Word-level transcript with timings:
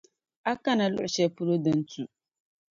A 0.49 0.51
kana 0.63 0.85
luɣʼ 0.95 1.09
shɛli 1.13 1.33
polo 1.35 1.53
di 1.63 1.71
ni 1.73 1.83
tu. 1.91 2.01